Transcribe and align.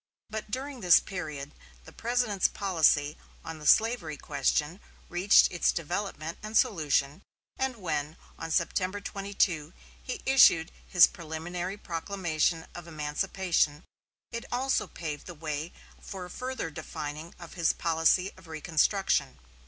But 0.31 0.49
during 0.49 0.79
this 0.81 0.99
period 0.99 1.51
the 1.85 1.91
President's 1.91 2.47
policy 2.47 3.19
on 3.45 3.59
the 3.59 3.67
slavery 3.67 4.17
question 4.17 4.79
reached 5.09 5.51
its 5.51 5.71
development 5.71 6.39
and 6.41 6.57
solution, 6.57 7.21
and 7.59 7.75
when, 7.77 8.17
on 8.39 8.49
September 8.49 8.99
22, 8.99 9.73
he 10.01 10.23
issued 10.25 10.71
his 10.87 11.05
preliminary 11.05 11.77
proclamation 11.77 12.65
of 12.73 12.87
emancipation, 12.87 13.83
it 14.31 14.45
also 14.51 14.87
paved 14.87 15.27
the 15.27 15.35
way 15.35 15.71
for 16.01 16.25
a 16.25 16.31
further 16.31 16.71
defining 16.71 17.35
of 17.37 17.53
his 17.53 17.71
policy 17.71 18.31
of 18.37 18.47
reconstruction. 18.47 19.37